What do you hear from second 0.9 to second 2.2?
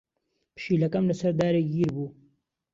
لەسەر دارێک گیر بوو.